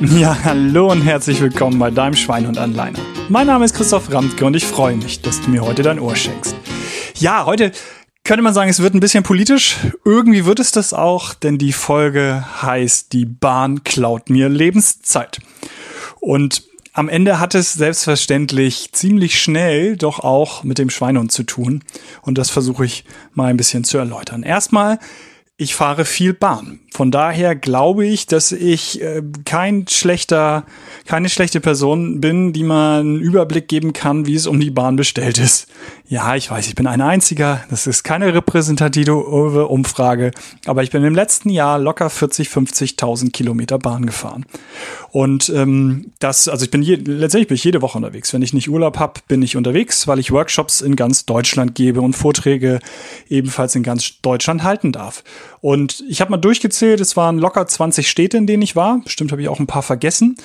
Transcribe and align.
Ja, 0.16 0.34
hallo 0.44 0.90
und 0.90 1.02
herzlich 1.02 1.42
willkommen 1.42 1.78
bei 1.78 1.90
deinem 1.90 2.16
Schweinhund 2.16 2.56
Anleiner. 2.56 2.98
Mein 3.28 3.46
Name 3.46 3.66
ist 3.66 3.74
Christoph 3.74 4.10
Ramtke 4.10 4.46
und 4.46 4.56
ich 4.56 4.64
freue 4.64 4.96
mich, 4.96 5.20
dass 5.20 5.42
du 5.42 5.50
mir 5.50 5.60
heute 5.60 5.82
dein 5.82 5.98
Ohr 5.98 6.16
schenkst. 6.16 6.56
Ja, 7.16 7.44
heute 7.44 7.70
könnte 8.24 8.40
man 8.40 8.54
sagen, 8.54 8.70
es 8.70 8.80
wird 8.80 8.94
ein 8.94 9.00
bisschen 9.00 9.24
politisch. 9.24 9.76
Irgendwie 10.06 10.46
wird 10.46 10.58
es 10.58 10.72
das 10.72 10.94
auch, 10.94 11.34
denn 11.34 11.58
die 11.58 11.74
Folge 11.74 12.46
heißt 12.62 13.12
Die 13.12 13.26
Bahn 13.26 13.84
klaut 13.84 14.30
mir 14.30 14.48
Lebenszeit. 14.48 15.38
Und 16.18 16.62
am 16.94 17.10
Ende 17.10 17.38
hat 17.38 17.54
es 17.54 17.74
selbstverständlich 17.74 18.92
ziemlich 18.92 19.38
schnell 19.38 19.98
doch 19.98 20.20
auch 20.20 20.64
mit 20.64 20.78
dem 20.78 20.88
Schweinehund 20.88 21.30
zu 21.30 21.42
tun. 21.42 21.84
Und 22.22 22.38
das 22.38 22.48
versuche 22.48 22.86
ich 22.86 23.04
mal 23.34 23.50
ein 23.50 23.58
bisschen 23.58 23.84
zu 23.84 23.98
erläutern. 23.98 24.44
Erstmal 24.44 24.98
ich 25.60 25.74
fahre 25.74 26.06
viel 26.06 26.32
Bahn. 26.32 26.80
Von 26.90 27.10
daher 27.10 27.54
glaube 27.54 28.06
ich, 28.06 28.26
dass 28.26 28.50
ich 28.50 29.00
äh, 29.02 29.22
kein 29.44 29.86
schlechter, 29.86 30.64
keine 31.06 31.28
schlechte 31.28 31.60
Person 31.60 32.20
bin, 32.20 32.54
die 32.54 32.64
man 32.64 33.00
einen 33.00 33.20
Überblick 33.20 33.68
geben 33.68 33.92
kann, 33.92 34.26
wie 34.26 34.34
es 34.34 34.46
um 34.46 34.58
die 34.58 34.70
Bahn 34.70 34.96
bestellt 34.96 35.38
ist. 35.38 35.68
Ja, 36.08 36.34
ich 36.34 36.50
weiß, 36.50 36.66
ich 36.66 36.74
bin 36.74 36.86
ein 36.86 37.00
einziger. 37.00 37.62
Das 37.70 37.86
ist 37.86 38.02
keine 38.02 38.34
repräsentative 38.34 39.14
Umfrage, 39.14 40.32
aber 40.66 40.82
ich 40.82 40.90
bin 40.90 41.04
im 41.04 41.14
letzten 41.14 41.50
Jahr 41.50 41.78
locker 41.78 42.10
40, 42.10 42.48
50.000 42.48 43.30
Kilometer 43.30 43.78
Bahn 43.78 44.06
gefahren. 44.06 44.46
Und 45.12 45.50
ähm, 45.50 46.12
das, 46.18 46.48
also 46.48 46.64
ich 46.64 46.70
bin 46.70 46.82
je, 46.82 46.96
letztendlich 46.96 47.48
bin 47.48 47.54
ich 47.54 47.64
jede 47.64 47.82
Woche 47.82 47.98
unterwegs. 47.98 48.32
Wenn 48.32 48.42
ich 48.42 48.52
nicht 48.52 48.68
Urlaub 48.68 48.98
habe, 48.98 49.20
bin 49.28 49.42
ich 49.42 49.56
unterwegs, 49.56 50.08
weil 50.08 50.18
ich 50.18 50.32
Workshops 50.32 50.80
in 50.80 50.96
ganz 50.96 51.26
Deutschland 51.26 51.74
gebe 51.74 52.00
und 52.00 52.14
Vorträge 52.14 52.80
ebenfalls 53.28 53.74
in 53.74 53.82
ganz 53.82 54.20
Deutschland 54.22 54.64
halten 54.64 54.90
darf. 54.90 55.22
Und 55.60 56.02
ich 56.08 56.20
habe 56.20 56.30
mal 56.30 56.36
durchgezählt, 56.38 57.00
es 57.00 57.16
waren 57.16 57.38
locker 57.38 57.66
20 57.66 58.08
Städte, 58.08 58.36
in 58.36 58.46
denen 58.46 58.62
ich 58.62 58.76
war. 58.76 59.00
Bestimmt 59.04 59.32
habe 59.32 59.42
ich 59.42 59.48
auch 59.48 59.60
ein 59.60 59.66
paar 59.66 59.82
vergessen. 59.82 60.36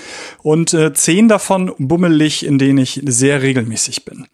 Und 0.43 0.73
äh, 0.73 0.93
zehn 0.93 1.27
davon 1.27 1.73
bummelig, 1.77 2.45
in 2.45 2.57
denen 2.57 2.79
ich 2.79 3.01
sehr 3.05 3.41
regelmäßig 3.41 4.05
bin. 4.05 4.27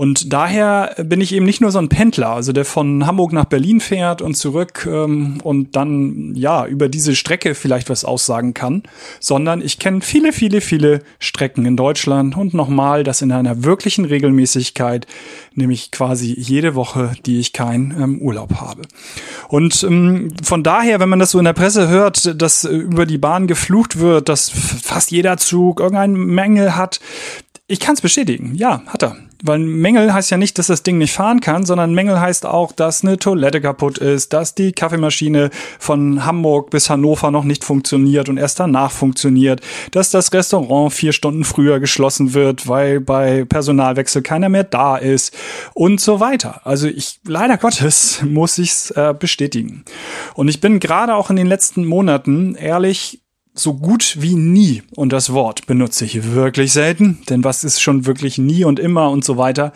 Und 0.00 0.32
daher 0.32 0.94
bin 1.04 1.20
ich 1.20 1.34
eben 1.34 1.44
nicht 1.44 1.60
nur 1.60 1.70
so 1.70 1.78
ein 1.78 1.90
Pendler, 1.90 2.30
also 2.30 2.54
der 2.54 2.64
von 2.64 3.06
Hamburg 3.06 3.34
nach 3.34 3.44
Berlin 3.44 3.80
fährt 3.80 4.22
und 4.22 4.34
zurück 4.34 4.88
ähm, 4.90 5.42
und 5.44 5.76
dann 5.76 6.34
ja 6.34 6.64
über 6.64 6.88
diese 6.88 7.14
Strecke 7.14 7.54
vielleicht 7.54 7.90
was 7.90 8.06
aussagen 8.06 8.54
kann, 8.54 8.82
sondern 9.20 9.60
ich 9.60 9.78
kenne 9.78 10.00
viele, 10.00 10.32
viele, 10.32 10.62
viele 10.62 11.02
Strecken 11.18 11.66
in 11.66 11.76
Deutschland 11.76 12.34
und 12.34 12.54
nochmal 12.54 13.04
das 13.04 13.20
in 13.20 13.30
einer 13.30 13.62
wirklichen 13.62 14.06
Regelmäßigkeit, 14.06 15.06
nämlich 15.54 15.90
quasi 15.90 16.34
jede 16.34 16.74
Woche, 16.74 17.12
die 17.26 17.38
ich 17.38 17.52
keinen 17.52 17.90
ähm, 17.90 18.22
Urlaub 18.22 18.54
habe. 18.54 18.80
Und 19.48 19.82
ähm, 19.82 20.32
von 20.42 20.62
daher, 20.62 20.98
wenn 21.00 21.10
man 21.10 21.18
das 21.18 21.32
so 21.32 21.38
in 21.38 21.44
der 21.44 21.52
Presse 21.52 21.88
hört, 21.88 22.40
dass 22.40 22.64
über 22.64 23.04
die 23.04 23.18
Bahn 23.18 23.46
geflucht 23.46 23.98
wird, 23.98 24.30
dass 24.30 24.48
fast 24.48 25.10
jeder 25.10 25.36
Zug 25.36 25.78
irgendeinen 25.78 26.16
Mängel 26.16 26.74
hat, 26.74 27.00
ich 27.70 27.78
kann 27.78 27.94
es 27.94 28.00
bestätigen. 28.00 28.54
Ja, 28.56 28.82
hat 28.86 29.04
er. 29.04 29.16
Weil 29.42 29.60
Mängel 29.60 30.12
heißt 30.12 30.30
ja 30.30 30.36
nicht, 30.36 30.58
dass 30.58 30.66
das 30.66 30.82
Ding 30.82 30.98
nicht 30.98 31.12
fahren 31.12 31.40
kann, 31.40 31.64
sondern 31.64 31.94
Mängel 31.94 32.20
heißt 32.20 32.44
auch, 32.44 32.72
dass 32.72 33.02
eine 33.02 33.16
Toilette 33.16 33.60
kaputt 33.60 33.96
ist, 33.96 34.32
dass 34.32 34.54
die 34.54 34.72
Kaffeemaschine 34.72 35.50
von 35.78 36.26
Hamburg 36.26 36.70
bis 36.70 36.90
Hannover 36.90 37.30
noch 37.30 37.44
nicht 37.44 37.64
funktioniert 37.64 38.28
und 38.28 38.38
erst 38.38 38.60
danach 38.60 38.90
funktioniert, 38.90 39.60
dass 39.92 40.10
das 40.10 40.32
Restaurant 40.32 40.92
vier 40.92 41.12
Stunden 41.12 41.44
früher 41.44 41.80
geschlossen 41.80 42.34
wird, 42.34 42.68
weil 42.68 43.00
bei 43.00 43.44
Personalwechsel 43.44 44.22
keiner 44.22 44.48
mehr 44.48 44.64
da 44.64 44.96
ist 44.96 45.34
und 45.72 46.00
so 46.00 46.20
weiter. 46.20 46.60
Also 46.64 46.88
ich, 46.88 47.20
leider 47.24 47.56
Gottes, 47.56 48.22
muss 48.22 48.58
ich's 48.58 48.90
äh, 48.90 49.14
bestätigen. 49.18 49.84
Und 50.34 50.48
ich 50.48 50.60
bin 50.60 50.80
gerade 50.80 51.14
auch 51.14 51.30
in 51.30 51.36
den 51.36 51.46
letzten 51.46 51.86
Monaten 51.86 52.56
ehrlich 52.56 53.20
so 53.62 53.74
gut 53.74 54.16
wie 54.20 54.34
nie. 54.34 54.82
Und 54.94 55.12
das 55.12 55.32
Wort 55.32 55.66
benutze 55.66 56.04
ich 56.04 56.32
wirklich 56.32 56.72
selten, 56.72 57.18
denn 57.28 57.44
was 57.44 57.64
ist 57.64 57.80
schon 57.80 58.06
wirklich 58.06 58.38
nie 58.38 58.64
und 58.64 58.78
immer 58.78 59.10
und 59.10 59.24
so 59.24 59.36
weiter. 59.36 59.72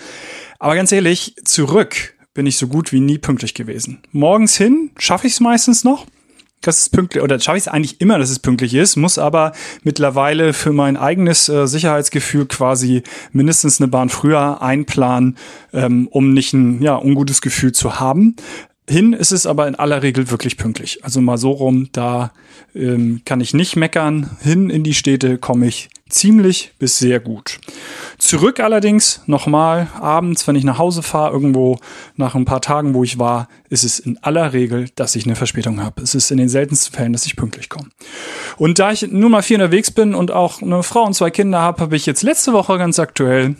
Aber 0.59 0.75
ganz 0.75 0.93
ehrlich, 0.93 1.37
zurück 1.45 2.15
bin 2.35 2.47
ich 2.47 2.57
so 2.57 2.67
gut 2.67 2.93
wie 2.93 3.01
nie 3.01 3.19
pünktlich 3.19 3.55
gewesen. 3.55 4.03
Morgens 4.11 4.57
hin 4.57 4.91
schaffe 4.99 5.27
ich 5.27 5.35
es 5.35 5.41
meistens 5.41 5.85
noch. 5.85 6.07
Das 6.61 6.81
ist 6.81 6.91
pünktlich, 6.91 7.23
oder 7.23 7.39
schaffe 7.39 7.59
ich 7.59 7.65
es 7.65 7.69
eigentlich 7.69 8.01
immer, 8.01 8.19
dass 8.19 8.31
es 8.31 8.39
pünktlich 8.39 8.73
ist, 8.73 8.97
muss 8.97 9.19
aber 9.19 9.53
mittlerweile 9.83 10.55
für 10.55 10.73
mein 10.73 10.97
eigenes 10.97 11.49
äh, 11.51 11.67
Sicherheitsgefühl 11.67 12.47
quasi 12.47 13.03
mindestens 13.33 13.81
eine 13.81 13.89
Bahn 13.89 14.09
früher 14.09 14.63
einplanen, 14.63 15.37
ähm, 15.75 16.09
um 16.11 16.33
nicht 16.33 16.55
ein 16.55 16.81
ja, 16.81 16.97
ungutes 16.97 17.43
Gefühl 17.43 17.73
zu 17.73 18.01
haben. 18.01 18.37
Hin 18.89 19.15
ist 19.15 19.33
es 19.33 19.47
aber 19.47 19.67
in 19.67 19.77
aller 19.77 20.03
Regel 20.03 20.31
wirklich 20.31 20.59
pünktlich. 20.59 21.03
Also 21.05 21.23
mal 21.23 21.39
so 21.39 21.53
rum, 21.53 21.89
da 21.93 22.33
ähm, 22.75 23.23
kann 23.25 23.41
ich 23.41 23.55
nicht 23.55 23.77
meckern. 23.77 24.37
Hin 24.43 24.69
in 24.69 24.85
die 24.85 24.93
Städte 24.93 25.39
komme 25.39 25.67
ich 25.67 25.89
ziemlich 26.11 26.73
bis 26.79 26.99
sehr 26.99 27.19
gut. 27.19 27.59
Zurück 28.19 28.61
allerdings 28.61 29.23
nochmal 29.27 29.89
abends, 29.99 30.47
wenn 30.47 30.55
ich 30.57 30.65
nach 30.65 30.77
Hause 30.77 31.03
fahre, 31.03 31.33
irgendwo 31.33 31.79
nach 32.17 32.35
ein 32.35 32.45
paar 32.45 32.61
Tagen, 32.61 32.93
wo 32.93 33.03
ich 33.05 33.19
war, 33.19 33.49
ist 33.71 33.85
es 33.85 33.99
in 33.99 34.19
aller 34.23 34.53
Regel, 34.53 34.91
dass 34.97 35.17
ich 35.17 35.25
eine 35.25 35.35
Verspätung 35.35 35.83
habe. 35.83 36.03
Es 36.03 36.15
ist 36.15 36.31
in 36.31 36.37
den 36.37 36.51
seltensten 36.51 36.95
Fällen, 36.95 37.15
dass 37.15 37.25
ich 37.25 37.37
pünktlich 37.37 37.71
komme. 37.71 37.89
Und 38.59 38.79
da 38.79 38.93
ich 38.93 39.11
nun 39.11 39.31
mal 39.31 39.43
viel 39.43 39.57
unterwegs 39.57 39.91
bin 39.91 40.15
und 40.15 40.31
auch 40.31 40.61
eine 40.61 40.83
Frau 40.83 41.05
und 41.05 41.15
zwei 41.15 41.31
Kinder 41.31 41.61
habe, 41.61 41.81
habe 41.81 41.97
ich 41.97 42.05
jetzt 42.05 42.23
letzte 42.23 42.53
Woche 42.53 42.77
ganz 42.77 42.99
aktuell 42.99 43.57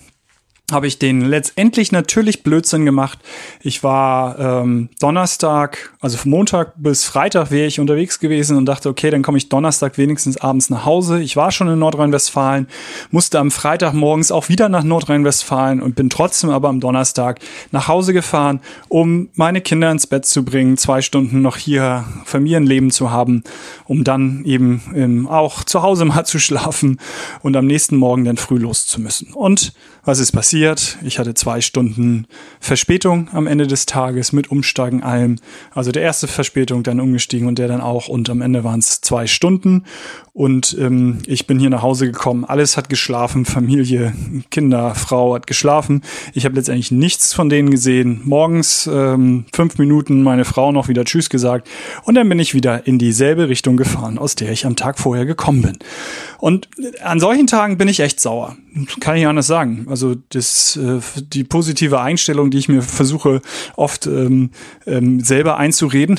habe 0.75 0.87
ich 0.87 0.99
den 0.99 1.23
letztendlich 1.23 1.93
natürlich 1.93 2.43
Blödsinn 2.43 2.85
gemacht. 2.85 3.19
Ich 3.63 3.83
war 3.83 4.39
ähm, 4.39 4.91
Donnerstag, 5.01 5.93
also 6.01 6.19
von 6.19 6.33
Montag 6.33 6.75
bis 6.77 7.05
Freitag 7.05 7.51
wäre 7.51 7.67
ich 7.67 7.81
unterwegs 7.81 8.19
gewesen 8.19 8.57
und 8.59 8.67
dachte, 8.67 8.91
okay, 8.91 9.11
dann 9.11 9.23
komme 9.23 9.39
ich 9.39 9.49
Donnerstag 9.49 9.97
wenigstens 9.97 10.37
abends 10.37 10.69
nach 10.69 10.85
Hause. 10.85 11.23
Ich 11.23 11.37
war 11.37 11.53
schon 11.53 11.69
in 11.69 11.79
Nordrhein-Westfalen, 11.79 12.67
musste 13.11 13.39
am 13.39 13.51
Freitag 13.51 13.95
morgens 13.95 14.33
auch 14.33 14.49
wieder 14.49 14.69
nach 14.69 14.83
Nordrhein-Westfalen 14.83 15.81
und 15.81 15.95
bin 15.95 16.11
trotzdem 16.11 16.51
aber 16.51 16.69
am 16.69 16.81
Donnerstag 16.81 17.39
nach 17.71 17.89
Hause 17.89 18.13
gefahren, 18.13 18.61
um 18.89 19.29
meine 19.35 19.61
Kinder 19.61 19.91
ins 19.91 20.07
Bett 20.07 20.27
zu 20.27 20.45
bringen, 20.45 20.77
zwei 20.77 21.01
Stunden 21.01 21.41
noch 21.41 21.57
hier 21.57 22.05
Familienleben 22.25 22.91
zu 22.91 23.13
haben, 23.13 23.45
um 23.85 24.03
dann 24.03 24.45
eben 24.45 24.83
ähm, 24.95 25.29
auch 25.29 25.63
zu 25.63 25.83
Hause 25.83 26.05
mal 26.05 26.25
zu 26.25 26.41
schlafen 26.41 26.99
und 27.43 27.57
am 27.57 27.67
nächsten 27.67 27.97
Morgen 27.97 28.25
dann 28.25 28.37
früh 28.37 28.59
los 28.59 28.87
zu 28.87 29.01
müssen. 29.01 29.33
Und 29.33 29.73
was 30.05 30.19
ist 30.19 30.33
passiert? 30.33 30.64
Ich 31.05 31.19
hatte 31.19 31.35
zwei 31.35 31.61
Stunden 31.61 32.27
Verspätung 32.61 33.29
am 33.33 33.47
Ende 33.47 33.67
des 33.67 33.87
Tages 33.87 34.33
mit 34.33 34.51
Umsteigen 34.51 35.03
allem. 35.03 35.37
Also 35.73 35.93
der 35.93 36.03
erste 36.03 36.27
Verspätung, 36.27 36.83
dann 36.83 37.01
umgestiegen 37.01 37.47
und 37.49 37.59
der 37.59 37.69
dann 37.69 37.81
auch. 37.81 38.09
Und 38.09 38.31
am 38.31 38.41
Ende 38.41 38.65
waren 38.65 38.81
es 38.81 39.01
zwei 39.01 39.27
Stunden. 39.27 39.85
Und 40.33 40.77
ähm, 40.81 41.19
ich 41.27 41.47
bin 41.47 41.59
hier 41.59 41.71
nach 41.71 41.83
Hause 41.83 42.07
gekommen. 42.07 42.45
Alles 42.45 42.77
hat 42.77 42.89
geschlafen. 42.89 43.45
Familie, 43.45 44.15
Kinder, 44.51 44.95
Frau 44.95 45.35
hat 45.35 45.47
geschlafen. 45.47 46.03
Ich 46.33 46.45
habe 46.45 46.57
letztendlich 46.57 46.91
nichts 46.91 47.33
von 47.35 47.49
denen 47.49 47.71
gesehen. 47.71 48.23
Morgens 48.25 48.89
ähm, 48.93 49.45
fünf 49.53 49.79
Minuten 49.79 50.23
meine 50.23 50.45
Frau 50.45 50.73
noch 50.73 50.89
wieder 50.89 51.05
Tschüss 51.05 51.31
gesagt. 51.31 51.69
Und 52.05 52.15
dann 52.15 52.29
bin 52.29 52.39
ich 52.39 52.55
wieder 52.55 52.87
in 52.87 52.99
dieselbe 52.99 53.49
Richtung 53.49 53.77
gefahren, 53.77 54.19
aus 54.19 54.35
der 54.35 54.51
ich 54.51 54.67
am 54.67 54.77
Tag 54.77 54.99
vorher 54.99 55.27
gekommen 55.27 55.63
bin. 55.63 55.79
Und 56.39 56.69
an 57.03 57.21
solchen 57.21 57.47
Tagen 57.47 57.77
bin 57.79 57.89
ich 57.89 58.01
echt 58.01 58.19
sauer. 58.19 58.57
Kann 58.99 59.17
ich 59.17 59.27
anders 59.27 59.47
sagen. 59.47 59.87
Also 59.89 60.17
das, 60.31 60.77
äh, 60.77 61.01
die 61.23 61.45
positive 61.45 62.01
Einstellung, 62.01 62.51
die 62.51 62.59
ich 62.59 62.69
mir 62.69 62.83
versuche 62.83 63.41
oft 63.77 64.07
ähm, 64.07 64.51
ähm, 64.85 65.21
selber 65.21 65.59
einzureden. 65.59 66.19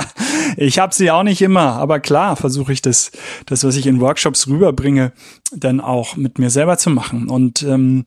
ich 0.56 0.78
habe 0.78 0.94
sie 0.94 1.10
auch 1.10 1.24
nicht 1.24 1.42
immer, 1.42 1.72
aber 1.72 1.98
klar 1.98 2.36
versuche 2.36 2.72
ich 2.72 2.82
das, 2.82 3.10
das, 3.46 3.64
was 3.64 3.74
ich 3.74 3.86
in 3.86 4.00
Workshops 4.00 4.46
rüberbringe, 4.46 5.12
dann 5.50 5.80
auch 5.80 6.16
mit 6.16 6.38
mir 6.38 6.50
selber 6.50 6.78
zu 6.78 6.90
machen. 6.90 7.28
Und 7.28 7.62
ähm, 7.62 8.04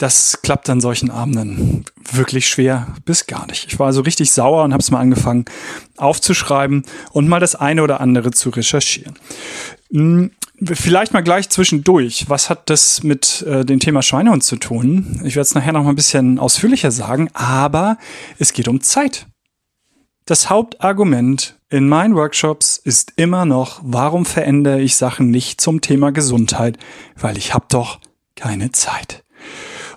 das 0.00 0.40
klappt 0.42 0.70
an 0.70 0.80
solchen 0.80 1.10
Abenden 1.10 1.84
wirklich 2.10 2.48
schwer 2.48 2.86
bis 3.04 3.26
gar 3.26 3.46
nicht. 3.46 3.66
Ich 3.66 3.78
war 3.78 3.86
also 3.86 4.00
richtig 4.00 4.32
sauer 4.32 4.64
und 4.64 4.72
habe 4.72 4.80
es 4.80 4.90
mal 4.90 4.98
angefangen 4.98 5.44
aufzuschreiben 5.98 6.84
und 7.12 7.28
mal 7.28 7.38
das 7.38 7.54
eine 7.54 7.82
oder 7.82 8.00
andere 8.00 8.30
zu 8.30 8.48
recherchieren. 8.48 9.18
Hm, 9.92 10.30
Vielleicht 10.62 11.14
mal 11.14 11.22
gleich 11.22 11.48
zwischendurch. 11.48 12.26
Was 12.28 12.50
hat 12.50 12.68
das 12.68 13.02
mit 13.02 13.40
äh, 13.42 13.64
dem 13.64 13.80
Thema 13.80 14.02
Schweinehund 14.02 14.44
zu 14.44 14.56
tun? 14.56 15.18
Ich 15.24 15.34
werde 15.34 15.46
es 15.46 15.54
nachher 15.54 15.72
noch 15.72 15.84
mal 15.84 15.88
ein 15.88 15.96
bisschen 15.96 16.38
ausführlicher 16.38 16.90
sagen, 16.90 17.30
aber 17.32 17.96
es 18.38 18.52
geht 18.52 18.68
um 18.68 18.82
Zeit. 18.82 19.26
Das 20.26 20.50
Hauptargument 20.50 21.58
in 21.70 21.88
meinen 21.88 22.14
Workshops 22.14 22.76
ist 22.76 23.14
immer 23.16 23.46
noch, 23.46 23.80
warum 23.82 24.26
verändere 24.26 24.82
ich 24.82 24.96
Sachen 24.96 25.30
nicht 25.30 25.62
zum 25.62 25.80
Thema 25.80 26.12
Gesundheit? 26.12 26.76
Weil 27.16 27.38
ich 27.38 27.54
habe 27.54 27.64
doch 27.70 27.98
keine 28.36 28.70
Zeit. 28.70 29.24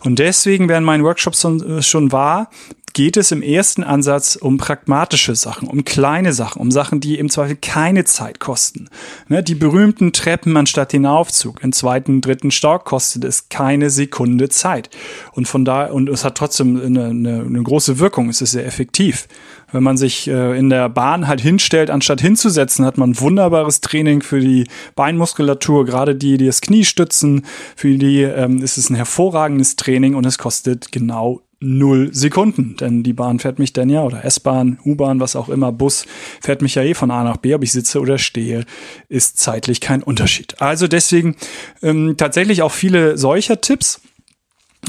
Und 0.03 0.19
deswegen, 0.19 0.69
wer 0.69 0.77
in 0.77 0.83
meinen 0.83 1.03
Workshops 1.03 1.41
schon, 1.41 1.79
äh, 1.79 1.81
schon 1.81 2.11
war, 2.11 2.49
geht 2.93 3.17
es 3.17 3.31
im 3.31 3.41
ersten 3.41 3.83
Ansatz 3.83 4.35
um 4.35 4.57
pragmatische 4.57 5.35
Sachen, 5.35 5.67
um 5.67 5.83
kleine 5.83 6.31
Sachen, 6.31 6.61
um 6.61 6.71
Sachen, 6.71 6.99
die 6.99 7.17
im 7.17 7.29
Zweifel 7.29 7.55
keine 7.55 8.05
Zeit 8.05 8.39
kosten. 8.39 8.87
Ne, 9.27 9.43
die 9.43 9.55
berühmten 9.55 10.13
Treppen 10.13 10.55
anstatt 10.55 10.93
den 10.93 11.05
Aufzug. 11.05 11.63
Im 11.63 11.73
zweiten, 11.73 12.21
dritten 12.21 12.51
Stock 12.51 12.85
kostet 12.85 13.23
es 13.23 13.49
keine 13.49 13.89
Sekunde 13.89 14.49
Zeit. 14.49 14.89
Und 15.31 15.47
von 15.47 15.65
da, 15.65 15.85
und 15.85 16.07
es 16.07 16.23
hat 16.23 16.35
trotzdem 16.37 16.79
eine, 16.79 17.05
eine, 17.05 17.41
eine 17.41 17.63
große 17.63 17.99
Wirkung. 17.99 18.29
Es 18.29 18.41
ist 18.41 18.51
sehr 18.51 18.65
effektiv. 18.65 19.27
Wenn 19.71 19.81
man 19.81 19.97
sich 19.97 20.27
äh, 20.27 20.57
in 20.57 20.69
der 20.69 20.87
Bahn 20.87 21.27
halt 21.27 21.41
hinstellt, 21.41 21.89
anstatt 21.89 22.21
hinzusetzen, 22.21 22.85
hat 22.85 22.99
man 22.99 23.19
wunderbares 23.19 23.81
Training 23.81 24.21
für 24.21 24.39
die 24.39 24.67
Beinmuskulatur, 24.95 25.85
gerade 25.85 26.15
die, 26.15 26.37
die 26.37 26.45
das 26.45 26.61
Knie 26.61 26.85
stützen. 26.85 27.45
Für 27.75 27.97
die 27.97 28.21
ähm, 28.21 28.61
ist 28.61 28.77
es 28.77 28.91
ein 28.91 28.95
hervorragendes 28.95 29.75
Training 29.75 30.13
und 30.13 30.27
es 30.27 30.37
kostet 30.37 30.91
genau 30.91 31.41
null 31.63 32.13
Sekunden. 32.13 32.75
Denn 32.77 33.03
die 33.03 33.13
Bahn 33.13 33.39
fährt 33.39 33.59
mich 33.59 33.73
dann 33.73 33.89
ja, 33.89 34.03
oder 34.03 34.23
S-Bahn, 34.25 34.79
U-Bahn, 34.85 35.19
was 35.19 35.35
auch 35.35 35.49
immer, 35.49 35.71
Bus, 35.71 36.05
fährt 36.41 36.61
mich 36.61 36.75
ja 36.75 36.83
eh 36.83 36.93
von 36.93 37.11
A 37.11 37.23
nach 37.23 37.37
B, 37.37 37.55
ob 37.55 37.63
ich 37.63 37.71
sitze 37.71 37.99
oder 37.99 38.17
stehe, 38.17 38.65
ist 39.09 39.39
zeitlich 39.39 39.81
kein 39.81 40.03
Unterschied. 40.03 40.61
Also 40.61 40.87
deswegen 40.87 41.35
ähm, 41.81 42.15
tatsächlich 42.17 42.61
auch 42.61 42.71
viele 42.71 43.17
solcher 43.17 43.61
Tipps. 43.61 44.01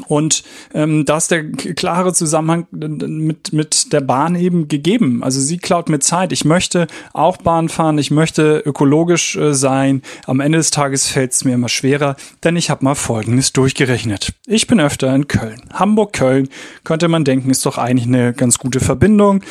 Und 0.08 0.42
ähm, 0.74 1.04
da 1.04 1.16
ist 1.16 1.30
der 1.30 1.50
klare 1.52 2.12
Zusammenhang 2.12 2.66
mit, 2.70 3.52
mit 3.52 3.92
der 3.92 4.00
Bahn 4.00 4.34
eben 4.34 4.68
gegeben. 4.68 5.22
Also 5.22 5.40
sie 5.40 5.58
klaut 5.58 5.88
mir 5.88 6.00
Zeit. 6.00 6.32
Ich 6.32 6.44
möchte 6.44 6.86
auch 7.12 7.36
Bahn 7.36 7.68
fahren, 7.68 7.98
ich 7.98 8.10
möchte 8.10 8.62
ökologisch 8.64 9.36
äh, 9.36 9.54
sein. 9.54 10.02
Am 10.26 10.40
Ende 10.40 10.58
des 10.58 10.70
Tages 10.70 11.06
fällt 11.06 11.32
es 11.32 11.44
mir 11.44 11.54
immer 11.54 11.68
schwerer, 11.68 12.16
denn 12.42 12.56
ich 12.56 12.70
habe 12.70 12.84
mal 12.84 12.94
Folgendes 12.94 13.52
durchgerechnet. 13.52 14.32
Ich 14.46 14.66
bin 14.66 14.80
öfter 14.80 15.14
in 15.14 15.28
Köln. 15.28 15.62
Hamburg-Köln 15.72 16.48
könnte 16.82 17.08
man 17.08 17.24
denken, 17.24 17.50
ist 17.50 17.64
doch 17.64 17.78
eigentlich 17.78 18.08
eine 18.08 18.32
ganz 18.32 18.58
gute 18.58 18.80
Verbindung. 18.80 19.42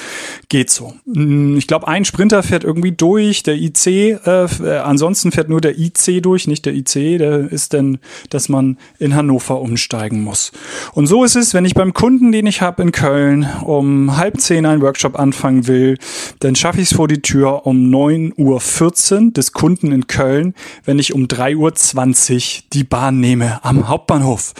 Geht 0.49 0.69
so. 0.69 0.93
Hm, 1.05 1.57
ich 1.57 1.67
glaube, 1.67 1.87
ein 1.87 2.05
Sprinter 2.05 2.43
fährt 2.43 2.63
irgendwie 2.63 2.91
durch, 2.91 3.43
der 3.43 3.55
IC, 3.55 3.87
äh, 3.87 4.17
äh, 4.25 4.77
ansonsten 4.83 5.31
fährt 5.31 5.49
nur 5.49 5.61
der 5.61 5.79
IC 5.79 6.21
durch, 6.21 6.47
nicht 6.47 6.65
der 6.65 6.73
IC. 6.73 7.17
Der 7.17 7.51
ist 7.51 7.73
denn, 7.73 7.99
dass 8.29 8.49
man 8.49 8.77
in 8.99 9.15
Hannover 9.15 9.61
umsteigen 9.61 10.21
muss 10.21 10.32
muss. 10.33 10.51
Und 10.93 11.05
so 11.05 11.23
ist 11.23 11.35
es, 11.35 11.53
wenn 11.53 11.63
ich 11.63 11.75
beim 11.75 11.93
Kunden, 11.93 12.31
den 12.31 12.47
ich 12.47 12.61
habe 12.61 12.81
in 12.81 12.91
Köln, 12.91 13.47
um 13.63 14.17
halb 14.17 14.41
zehn 14.41 14.65
einen 14.65 14.81
Workshop 14.81 15.19
anfangen 15.19 15.67
will, 15.67 15.97
dann 16.39 16.55
schaffe 16.55 16.81
ich 16.81 16.89
es 16.89 16.97
vor 16.97 17.07
die 17.07 17.21
Tür 17.21 17.67
um 17.67 17.77
9.14 17.93 19.25
Uhr 19.27 19.31
des 19.31 19.51
Kunden 19.51 19.91
in 19.91 20.07
Köln, 20.07 20.55
wenn 20.85 20.97
ich 20.97 21.13
um 21.13 21.25
3.20 21.25 22.57
Uhr 22.57 22.63
die 22.73 22.83
Bahn 22.83 23.19
nehme 23.19 23.63
am 23.63 23.87
Hauptbahnhof. 23.87 24.53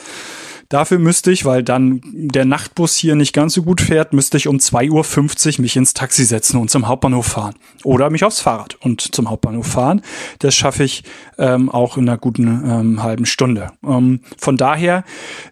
Dafür 0.74 0.98
müsste 0.98 1.31
ich, 1.31 1.46
weil 1.46 1.62
dann 1.62 2.02
der 2.04 2.46
Nachtbus 2.46 2.96
hier 2.96 3.14
nicht 3.14 3.31
ganz 3.31 3.54
so 3.54 3.62
gut 3.62 3.80
fährt, 3.80 4.12
müsste 4.12 4.38
ich 4.38 4.48
um 4.48 4.58
2.50 4.58 5.58
Uhr 5.60 5.62
mich 5.62 5.75
ins 5.75 5.94
Taxi 5.94 6.25
setzen 6.25 6.58
und 6.58 6.72
zum 6.72 6.88
Hauptbahnhof 6.88 7.28
fahren. 7.28 7.54
Oder 7.84 8.10
mich 8.10 8.24
aufs 8.24 8.40
Fahrrad 8.40 8.74
und 8.81 9.00
zum 9.00 9.30
Hauptbahnhof 9.30 9.68
fahren. 9.68 10.02
Das 10.40 10.56
schaffe 10.56 10.84
ich 10.84 11.04
ähm, 11.38 11.70
auch 11.70 11.98
in 11.98 12.10
einer 12.10 12.18
guten 12.18 12.48
ähm, 12.48 13.04
halben 13.04 13.28
Stunde. 13.28 13.70
Ähm, 13.88 14.22
von 14.36 14.58
daher 14.58 15.04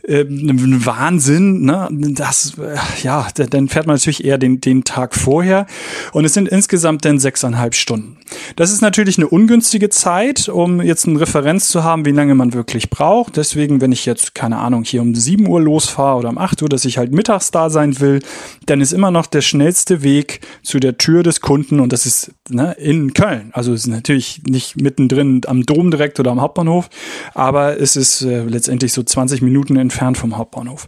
äh, 0.02 0.26
Wahnsinn, 0.28 1.62
ne? 1.62 1.88
Das, 1.92 2.58
äh, 2.58 2.76
ja, 3.04 3.28
dann 3.36 3.68
fährt 3.70 3.86
man 3.86 3.98
natürlich 3.98 4.26
eher 4.26 4.40
den, 4.40 4.60
den 4.60 4.86
Tag 4.86 5.14
vorher. 5.14 5.68
Und 6.14 6.26
es 6.26 6.34
sind 6.34 6.50
insgesamt 6.50 7.06
dann 7.06 7.20
sechseinhalb 7.20 7.76
Stunden. 7.76 8.18
Das 8.56 8.72
ist 8.72 8.81
natürlich 8.81 9.18
eine 9.18 9.28
ungünstige 9.28 9.89
Zeit, 9.89 10.50
um 10.50 10.81
jetzt 10.81 11.07
eine 11.07 11.19
Referenz 11.19 11.69
zu 11.69 11.83
haben, 11.83 12.06
wie 12.06 12.12
lange 12.12 12.36
man 12.36 12.54
wirklich 12.54 12.89
braucht. 12.89 13.38
Deswegen, 13.38 13.81
wenn 13.81 13.92
ich 13.92 14.06
jetzt, 14.06 14.36
keine 14.36 14.57
Ahnung, 14.57 14.83
hier 14.83 15.01
um 15.01 15.16
7 15.16 15.48
Uhr 15.48 15.62
losfahre 15.62 16.19
oder 16.19 16.30
um 16.30 16.38
8 16.38 16.62
Uhr, 16.62 16.69
dass 16.69 16.86
ich 16.86 16.98
halt 16.98 17.12
mittags 17.12 17.51
da 17.51 17.69
sein 17.69 18.00
will, 18.00 18.19
dann 18.66 18.81
ist 18.81 18.94
immer 18.94 19.12
noch 19.12 19.25
der 19.25 19.42
schnellste 19.42 20.04
Weg 20.04 20.42
zu 20.63 20.80
der 20.80 20.98
Tür 20.98 21.24
des 21.24 21.42
Kunden 21.42 21.80
und 21.80 21.94
das 21.94 22.06
ist 22.06 22.31
ne, 22.50 22.74
in 22.74 23.13
Köln. 23.13 23.50
Also 23.54 23.74
es 23.74 23.81
ist 23.81 23.88
natürlich 23.88 24.42
nicht 24.48 24.80
mittendrin 24.80 25.42
am 25.48 25.66
Dom 25.66 25.92
direkt 25.92 26.19
oder 26.19 26.31
am 26.31 26.42
Hauptbahnhof, 26.42 26.89
aber 27.34 27.80
es 27.80 27.95
ist 27.95 28.22
äh, 28.22 28.44
letztendlich 28.44 28.94
so 28.94 29.04
20 29.04 29.42
Minuten 29.42 29.75
entfernt 29.75 30.18
vom 30.18 30.38
Hauptbahnhof. 30.38 30.88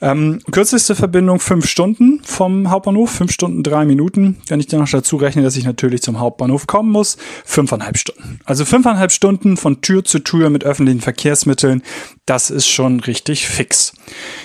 Ähm, 0.00 0.40
kürzeste 0.50 0.94
Verbindung 0.94 1.40
5 1.40 1.66
Stunden 1.66 2.20
vom 2.24 2.70
Hauptbahnhof, 2.70 3.10
5 3.10 3.32
Stunden 3.32 3.62
3 3.62 3.84
Minuten. 3.84 4.38
Wenn 4.48 4.60
ich 4.60 4.66
dann 4.66 4.80
noch 4.80 4.88
dazu 4.88 5.16
rechne, 5.16 5.42
dass 5.42 5.56
ich 5.56 5.64
natürlich 5.64 6.02
zum 6.02 6.20
Hauptbahnhof 6.20 6.66
kommen 6.82 6.90
muss, 6.90 7.16
5,5 7.46 7.96
Stunden. 7.96 8.40
Also 8.44 8.64
5,5 8.64 9.10
Stunden 9.10 9.56
von 9.56 9.80
Tür 9.82 10.04
zu 10.04 10.18
Tür 10.18 10.50
mit 10.50 10.64
öffentlichen 10.64 11.00
Verkehrsmitteln, 11.00 11.82
das 12.26 12.50
ist 12.50 12.68
schon 12.68 13.00
richtig 13.00 13.48
fix. 13.48 13.92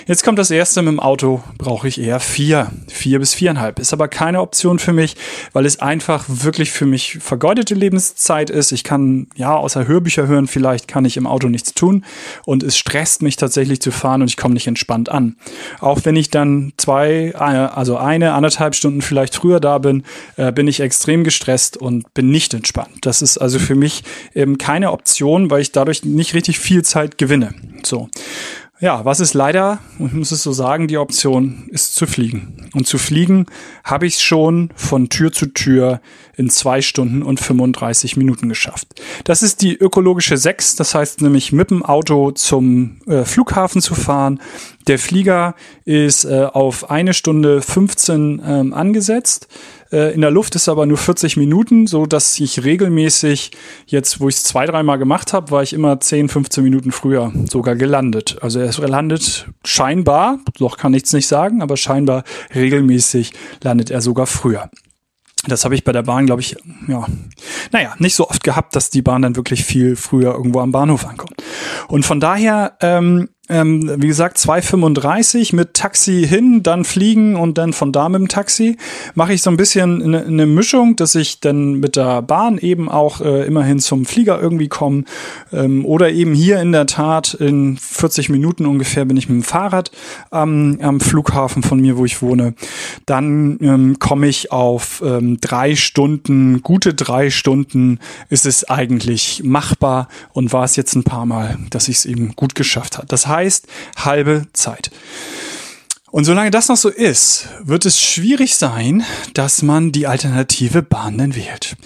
Jetzt 0.06 0.24
kommt 0.24 0.38
das 0.38 0.50
erste 0.50 0.82
mit 0.82 0.90
dem 0.90 1.00
Auto, 1.00 1.44
brauche 1.58 1.86
ich 1.86 2.00
eher 2.00 2.18
vier. 2.18 2.72
Vier 2.88 3.20
bis 3.20 3.34
viereinhalb. 3.34 3.78
Ist 3.78 3.92
aber 3.92 4.08
keine 4.08 4.40
Option 4.40 4.80
für 4.80 4.92
mich, 4.92 5.14
weil 5.52 5.64
es 5.64 5.78
einfach 5.78 6.24
wirklich 6.26 6.72
für 6.72 6.86
mich 6.86 7.18
vergeudete 7.20 7.76
Lebenszeit 7.76 8.50
ist. 8.50 8.72
Ich 8.72 8.82
kann, 8.82 9.28
ja, 9.36 9.54
außer 9.54 9.86
Hörbücher 9.86 10.26
hören, 10.26 10.48
vielleicht 10.48 10.88
kann 10.88 11.04
ich 11.04 11.16
im 11.16 11.28
Auto 11.28 11.48
nichts 11.48 11.72
tun. 11.72 12.04
Und 12.44 12.64
es 12.64 12.76
stresst 12.76 13.22
mich 13.22 13.36
tatsächlich 13.36 13.80
zu 13.80 13.92
fahren 13.92 14.22
und 14.22 14.28
ich 14.28 14.36
komme 14.36 14.54
nicht 14.54 14.66
entspannt 14.66 15.08
an. 15.08 15.36
Auch 15.78 16.00
wenn 16.02 16.16
ich 16.16 16.30
dann 16.30 16.72
zwei, 16.78 17.32
äh, 17.34 17.38
also 17.38 17.96
eine, 17.96 18.32
anderthalb 18.32 18.74
Stunden 18.74 19.02
vielleicht 19.02 19.36
früher 19.36 19.60
da 19.60 19.78
bin, 19.78 20.02
äh, 20.36 20.50
bin 20.50 20.66
ich 20.66 20.80
extrem 20.80 21.22
gestresst 21.22 21.76
und 21.76 22.12
bin 22.12 22.30
nicht 22.30 22.54
entspannt. 22.54 22.98
Das 23.02 23.22
ist 23.22 23.38
also 23.38 23.60
für 23.60 23.76
mich 23.76 24.02
eben 24.34 24.58
keine 24.58 24.90
Option, 24.90 25.48
weil 25.50 25.62
ich 25.62 25.70
dadurch 25.70 26.04
nicht 26.04 26.34
richtig 26.34 26.58
viel 26.58 26.82
Zeit 26.82 27.18
gewinne. 27.18 27.54
So. 27.84 28.08
Ja, 28.80 29.04
was 29.04 29.18
ist 29.18 29.34
leider, 29.34 29.80
ich 29.98 30.12
muss 30.12 30.30
es 30.30 30.44
so 30.44 30.52
sagen, 30.52 30.86
die 30.86 30.98
Option 30.98 31.64
ist 31.68 31.96
zu 31.96 32.06
fliegen. 32.06 32.70
Und 32.74 32.86
zu 32.86 32.96
fliegen 32.96 33.46
habe 33.82 34.06
ich 34.06 34.20
schon 34.20 34.70
von 34.76 35.08
Tür 35.08 35.32
zu 35.32 35.46
Tür 35.46 36.00
in 36.36 36.48
zwei 36.48 36.80
Stunden 36.80 37.24
und 37.24 37.40
35 37.40 38.16
Minuten 38.16 38.48
geschafft. 38.48 38.86
Das 39.24 39.42
ist 39.42 39.62
die 39.62 39.76
ökologische 39.76 40.36
6, 40.36 40.76
das 40.76 40.94
heißt 40.94 41.22
nämlich 41.22 41.50
mit 41.50 41.70
dem 41.70 41.84
Auto 41.84 42.30
zum 42.30 43.00
äh, 43.08 43.24
Flughafen 43.24 43.82
zu 43.82 43.96
fahren. 43.96 44.40
Der 44.86 45.00
Flieger 45.00 45.56
ist 45.84 46.24
äh, 46.24 46.44
auf 46.44 46.88
eine 46.88 47.14
Stunde 47.14 47.60
15 47.60 48.40
ähm, 48.44 48.72
angesetzt. 48.72 49.48
Äh, 49.92 50.14
in 50.14 50.20
der 50.20 50.30
Luft 50.30 50.54
ist 50.54 50.68
aber 50.68 50.86
nur 50.86 50.98
40 50.98 51.36
Minuten, 51.36 51.86
so 51.86 52.06
dass 52.06 52.38
ich 52.38 52.64
regelmäßig 52.64 53.52
jetzt, 53.86 54.20
wo 54.20 54.28
ich 54.28 54.36
es 54.36 54.44
zwei, 54.44 54.66
dreimal 54.66 54.98
gemacht 54.98 55.32
habe, 55.32 55.50
war 55.50 55.62
ich 55.62 55.72
immer 55.72 56.00
10, 56.00 56.28
15 56.28 56.62
Minuten 56.64 56.92
früher 56.92 57.32
sogar 57.50 57.76
gelandet. 57.76 58.38
Also 58.40 58.60
er 58.60 58.72
landet 58.88 59.46
scheinbar, 59.64 60.38
doch 60.58 60.76
kann 60.76 60.92
nichts 60.92 61.12
nicht 61.12 61.26
sagen, 61.26 61.62
aber 61.62 61.76
scheinbar 61.76 62.24
regelmäßig 62.54 63.32
landet 63.62 63.90
er 63.90 64.00
sogar 64.00 64.26
früher. 64.26 64.70
Das 65.46 65.64
habe 65.64 65.74
ich 65.74 65.84
bei 65.84 65.92
der 65.92 66.02
Bahn, 66.02 66.26
glaube 66.26 66.42
ich, 66.42 66.56
ja, 66.88 67.06
naja, 67.70 67.94
nicht 67.98 68.14
so 68.14 68.28
oft 68.28 68.42
gehabt, 68.42 68.74
dass 68.74 68.90
die 68.90 69.02
Bahn 69.02 69.22
dann 69.22 69.36
wirklich 69.36 69.64
viel 69.64 69.94
früher 69.94 70.34
irgendwo 70.34 70.60
am 70.60 70.72
Bahnhof 70.72 71.06
ankommt. 71.06 71.34
Und 71.86 72.04
von 72.04 72.18
daher 72.18 72.76
ähm, 72.80 73.28
ähm, 73.48 73.90
wie 73.96 74.08
gesagt, 74.08 74.38
2,35 74.38 75.54
mit 75.54 75.74
Taxi 75.74 76.26
hin, 76.26 76.62
dann 76.62 76.84
fliegen 76.84 77.36
und 77.36 77.58
dann 77.58 77.72
von 77.72 77.92
da 77.92 78.08
mit 78.08 78.20
dem 78.20 78.28
Taxi. 78.28 78.76
Mache 79.14 79.32
ich 79.32 79.42
so 79.42 79.50
ein 79.50 79.56
bisschen 79.56 80.02
eine, 80.02 80.24
eine 80.24 80.46
Mischung, 80.46 80.96
dass 80.96 81.14
ich 81.14 81.40
dann 81.40 81.74
mit 81.74 81.96
der 81.96 82.22
Bahn 82.22 82.58
eben 82.58 82.88
auch 82.90 83.20
äh, 83.20 83.46
immerhin 83.46 83.78
zum 83.78 84.04
Flieger 84.04 84.40
irgendwie 84.40 84.68
komme. 84.68 85.04
Ähm, 85.52 85.84
oder 85.86 86.10
eben 86.10 86.34
hier 86.34 86.60
in 86.60 86.72
der 86.72 86.86
Tat 86.86 87.34
in 87.34 87.78
40 87.78 88.28
Minuten 88.28 88.66
ungefähr 88.66 89.06
bin 89.06 89.16
ich 89.16 89.28
mit 89.28 89.36
dem 89.36 89.42
Fahrrad 89.42 89.90
ähm, 90.30 90.78
am 90.82 91.00
Flughafen 91.00 91.62
von 91.62 91.80
mir, 91.80 91.96
wo 91.96 92.04
ich 92.04 92.20
wohne. 92.20 92.54
Dann 93.06 93.58
ähm, 93.62 93.98
komme 93.98 94.28
ich 94.28 94.52
auf 94.52 95.02
ähm, 95.04 95.38
drei 95.40 95.74
Stunden, 95.74 96.62
gute 96.62 96.92
drei 96.92 97.30
Stunden 97.30 97.98
ist 98.28 98.44
es 98.44 98.68
eigentlich 98.68 99.42
machbar 99.44 100.08
und 100.32 100.52
war 100.52 100.64
es 100.64 100.76
jetzt 100.76 100.94
ein 100.94 101.04
paar 101.04 101.24
Mal, 101.24 101.56
dass 101.70 101.88
ich 101.88 101.96
es 101.96 102.04
eben 102.04 102.34
gut 102.36 102.54
geschafft 102.54 102.98
habe. 102.98 103.06
Das 103.06 103.26
heißt, 103.26 103.37
heißt 103.38 103.66
halbe 103.96 104.46
Zeit. 104.52 104.90
Und 106.10 106.24
solange 106.24 106.50
das 106.50 106.68
noch 106.68 106.76
so 106.76 106.88
ist, 106.88 107.48
wird 107.62 107.84
es 107.84 108.00
schwierig 108.00 108.56
sein, 108.56 109.04
dass 109.34 109.62
man 109.62 109.92
die 109.92 110.06
alternative 110.06 110.82
Bahn 110.82 111.18
dann 111.18 111.34
wählt. 111.34 111.76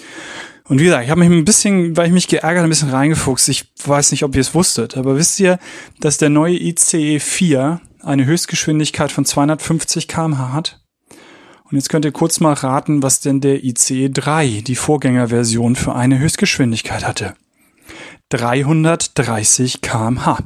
Und 0.65 0.79
wie 0.79 0.85
gesagt, 0.85 1.05
ich 1.05 1.11
habe 1.11 1.21
mich 1.21 1.29
ein 1.29 1.45
bisschen, 1.45 1.97
weil 1.97 2.07
ich 2.07 2.13
mich 2.13 2.29
geärgert, 2.29 2.63
ein 2.63 2.69
bisschen 2.69 2.91
reingefuchst. 2.91 3.49
Ich 3.49 3.73
weiß 3.85 4.13
nicht, 4.13 4.23
ob 4.23 4.35
ihr 4.35 4.41
es 4.41 4.55
wusstet, 4.55 4.97
aber 4.97 5.17
wisst 5.17 5.41
ihr, 5.41 5.59
dass 6.01 6.19
der 6.19 6.31
neue 6.31 6.55
ICE 6.55 7.19
4 7.19 7.81
eine 8.01 8.25
Höchstgeschwindigkeit 8.25 9.11
von 9.11 9.25
250 9.25 10.07
km/h 10.09 10.53
hat? 10.53 10.81
Und 11.65 11.77
jetzt 11.77 11.89
könnt 11.89 12.05
ihr 12.05 12.13
kurz 12.13 12.39
mal 12.39 12.53
raten, 12.53 13.03
was 13.03 13.21
denn 13.21 13.41
der 13.41 13.65
ICE 13.65 14.09
3, 14.09 14.63
die 14.65 14.77
Vorgängerversion, 14.77 15.75
für 15.75 15.95
eine 15.95 16.19
Höchstgeschwindigkeit 16.19 17.07
hatte. 17.07 17.35
330 18.29 19.81
km/h. 19.81 20.39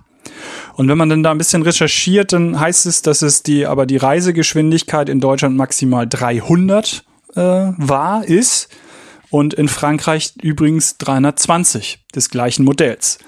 Und 0.75 0.88
wenn 0.88 0.99
man 0.99 1.09
dann 1.09 1.23
da 1.23 1.31
ein 1.31 1.38
bisschen 1.38 1.62
recherchiert, 1.62 2.33
dann 2.33 2.59
heißt 2.59 2.87
es, 2.87 3.03
dass 3.03 3.23
es 3.23 3.43
die, 3.43 3.67
aber 3.67 3.87
die 3.87 3.97
Reisegeschwindigkeit 3.97 5.09
in 5.09 5.21
Deutschland 5.21 5.57
maximal 5.57 6.07
300 6.07 7.05
äh, 7.35 7.41
war, 7.41 8.25
ist. 8.25 8.69
Und 9.37 9.52
in 9.52 9.69
Frankreich 9.69 10.33
übrigens 10.40 10.97
320 10.97 11.99
des 12.14 12.31
gleichen 12.31 12.64
Modells 12.64 13.19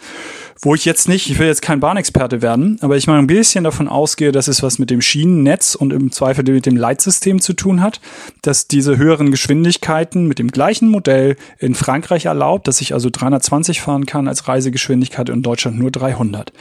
wo 0.61 0.75
ich 0.75 0.85
jetzt 0.85 1.09
nicht, 1.09 1.31
ich 1.31 1.39
will 1.39 1.47
jetzt 1.47 1.63
kein 1.63 1.79
Bahnexperte 1.79 2.43
werden, 2.43 2.79
aber 2.81 2.97
ich 2.97 3.07
mal 3.07 3.19
ein 3.19 3.29
bisschen 3.29 3.63
davon 3.63 3.87
ausgehe, 3.87 4.33
dass 4.33 4.49
es 4.49 4.61
was 4.61 4.79
mit 4.79 4.91
dem 4.91 5.01
Schienennetz 5.01 5.77
und 5.77 5.93
im 5.93 6.11
Zweifel 6.11 6.45
mit 6.53 6.67
dem 6.67 6.77
Leitsystem 6.77 7.41
zu 7.41 7.53
tun 7.53 7.81
hat, 7.81 8.01
dass 8.43 8.67
diese 8.67 8.97
höheren 8.97 9.31
Geschwindigkeiten 9.31 10.27
mit 10.27 10.41
dem 10.41 10.49
gleichen 10.51 10.89
Modell 10.89 11.37
in 11.59 11.77
Frankreich 11.77 12.25
erlaubt, 12.25 12.67
dass 12.67 12.81
ich 12.81 12.93
also 12.93 13.09
320 13.09 13.81
fahren 13.81 14.07
kann 14.07 14.27
als 14.27 14.49
Reisegeschwindigkeit 14.49 15.29
in 15.29 15.43
Deutschland 15.43 15.79
nur 15.79 15.93
300. 15.93 16.53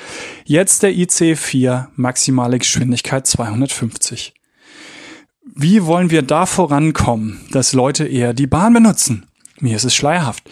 Jetzt 0.45 0.83
der 0.83 0.91
IC4 0.91 1.87
maximale 1.95 2.59
Geschwindigkeit 2.59 3.25
250. 3.25 4.35
Wie 5.55 5.85
wollen 5.85 6.11
wir 6.11 6.21
da 6.21 6.45
vorankommen, 6.45 7.39
dass 7.51 7.73
Leute 7.73 8.05
eher 8.05 8.33
die 8.33 8.47
Bahn 8.47 8.73
benutzen? 8.73 9.26
Mir 9.59 9.75
ist 9.75 9.85
es 9.85 9.95
schleierhaft. 9.95 10.43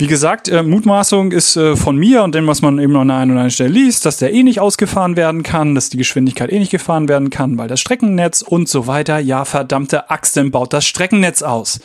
Wie 0.00 0.06
gesagt, 0.06 0.48
äh, 0.48 0.62
Mutmaßung 0.62 1.32
ist 1.32 1.56
äh, 1.56 1.74
von 1.74 1.96
mir 1.96 2.22
und 2.22 2.32
dem, 2.32 2.46
was 2.46 2.62
man 2.62 2.78
eben 2.78 2.94
an 2.94 3.10
einer 3.10 3.14
oder 3.14 3.20
anderen 3.22 3.50
Stelle 3.50 3.70
liest, 3.70 4.06
dass 4.06 4.18
der 4.18 4.32
eh 4.32 4.44
nicht 4.44 4.60
ausgefahren 4.60 5.16
werden 5.16 5.42
kann, 5.42 5.74
dass 5.74 5.90
die 5.90 5.96
Geschwindigkeit 5.96 6.52
eh 6.52 6.60
nicht 6.60 6.70
gefahren 6.70 7.08
werden 7.08 7.30
kann, 7.30 7.58
weil 7.58 7.66
das 7.66 7.80
Streckennetz 7.80 8.42
und 8.42 8.68
so 8.68 8.86
weiter. 8.86 9.18
Ja, 9.18 9.44
verdammte 9.44 10.08
Axt, 10.08 10.36
dann 10.36 10.52
baut 10.52 10.72
das 10.72 10.86
Streckennetz 10.86 11.42
aus. 11.42 11.80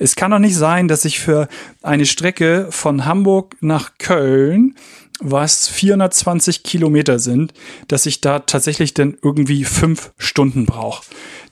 Es 0.00 0.16
kann 0.16 0.32
doch 0.32 0.40
nicht 0.40 0.56
sein, 0.56 0.88
dass 0.88 1.04
ich 1.04 1.20
für 1.20 1.46
eine 1.82 2.04
Strecke 2.04 2.66
von 2.70 3.04
Hamburg 3.04 3.54
nach 3.60 3.92
Köln 3.96 4.74
was 5.22 5.68
420 5.68 6.62
Kilometer 6.62 7.18
sind, 7.18 7.52
dass 7.88 8.06
ich 8.06 8.20
da 8.20 8.40
tatsächlich 8.40 8.94
dann 8.94 9.16
irgendwie 9.22 9.64
fünf 9.64 10.12
Stunden 10.18 10.66
brauche. 10.66 11.04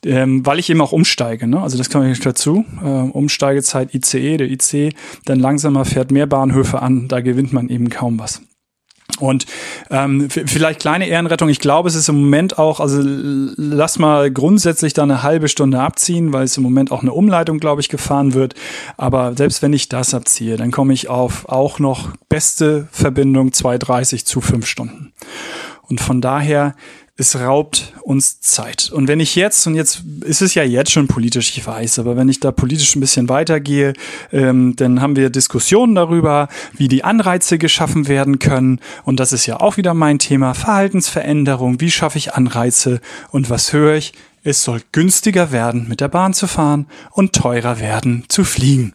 Ähm, 0.05 0.45
weil 0.47 0.59
ich 0.59 0.71
eben 0.71 0.81
auch 0.81 0.93
umsteige, 0.93 1.47
ne? 1.47 1.61
Also 1.61 1.77
das 1.77 1.91
kann 1.91 2.11
ich 2.11 2.21
dazu. 2.21 2.65
Äh, 2.83 2.87
Umsteigezeit 2.87 3.95
ICE, 3.95 4.39
der 4.39 4.51
IC 4.51 4.95
dann 5.27 5.39
langsamer 5.39 5.85
fährt 5.85 6.11
mehr 6.11 6.27
Bahnhöfe 6.27 6.81
an, 6.81 7.07
da 7.09 7.21
gewinnt 7.21 7.53
man 7.53 7.69
eben 7.69 7.91
kaum 7.91 8.19
was. 8.19 8.41
Und 9.21 9.47
ähm, 9.91 10.29
vielleicht 10.31 10.81
kleine 10.81 11.07
Ehrenrettung. 11.07 11.49
Ich 11.49 11.61
glaube, 11.61 11.89
es 11.89 11.95
ist 11.95 12.09
im 12.09 12.21
Moment 12.21 12.59
auch, 12.59 12.81
also 12.81 13.01
lass 13.03 13.99
mal 13.99 14.31
grundsätzlich 14.31 14.93
da 14.93 15.03
eine 15.03 15.23
halbe 15.23 15.49
Stunde 15.49 15.81
abziehen, 15.81 16.33
weil 16.33 16.45
es 16.45 16.57
im 16.57 16.63
Moment 16.63 16.93
auch 16.93 17.03
eine 17.03 17.13
Umleitung, 17.13 17.59
glaube 17.59 17.81
ich, 17.81 17.89
gefahren 17.89 18.35
wird. 18.35 18.55
Aber 18.97 19.35
selbst 19.37 19.63
wenn 19.63 19.73
ich 19.73 19.89
das 19.89 20.15
abziehe, 20.15 20.57
dann 20.57 20.71
komme 20.71 20.93
ich 20.93 21.09
auf 21.09 21.49
auch 21.49 21.79
noch 21.79 22.11
beste 22.29 22.89
Verbindung 22.91 23.51
2,30 23.51 24.25
zu 24.25 24.41
5 24.41 24.67
Stunden. 24.67 25.13
Und 25.83 26.01
von 26.01 26.21
daher 26.21 26.75
es 27.21 27.39
raubt 27.39 27.93
uns 28.03 28.41
Zeit. 28.41 28.91
Und 28.91 29.07
wenn 29.07 29.21
ich 29.21 29.37
jetzt, 29.37 29.67
und 29.67 29.75
jetzt 29.75 30.03
ist 30.25 30.41
es 30.41 30.55
ja 30.55 30.63
jetzt 30.63 30.91
schon 30.91 31.07
politisch, 31.07 31.57
ich 31.57 31.67
weiß, 31.67 31.99
aber 31.99 32.17
wenn 32.17 32.31
ich 32.31 32.41
da 32.41 32.51
politisch 32.51 32.97
ein 32.97 33.01
bisschen 33.01 33.29
weitergehe, 33.29 33.93
ähm, 34.33 34.75
dann 34.77 35.03
haben 35.03 35.17
wir 35.17 35.29
Diskussionen 35.29 35.95
darüber, 35.95 36.49
wie 36.73 36.89
die 36.89 37.05
Anreize 37.05 37.59
geschaffen 37.59 38.09
werden 38.09 38.39
können. 38.39 38.81
Und 39.05 39.21
das 39.21 39.35
ist 39.35 39.45
ja 39.45 39.61
auch 39.61 39.77
wieder 39.77 39.93
mein 39.93 40.19
Thema, 40.19 40.55
Verhaltensveränderung, 40.55 41.81
wie 41.81 41.91
schaffe 41.91 42.17
ich 42.17 42.33
Anreize 42.33 43.03
und 43.31 43.51
was 43.51 43.75
höre 43.75 43.97
ich? 43.97 44.15
Es 44.43 44.65
soll 44.65 44.81
günstiger 44.93 45.53
werden, 45.53 45.87
mit 45.89 46.01
der 46.01 46.09
Bahn 46.09 46.33
zu 46.33 46.47
fahren 46.47 46.87
und 47.11 47.35
teurer 47.35 47.81
werden, 47.81 48.25
zu 48.29 48.45
fliegen. 48.45 48.95